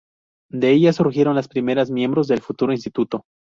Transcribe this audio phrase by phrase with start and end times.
[0.49, 3.25] De ellas surgieron las primeras miembros del futuro instituto.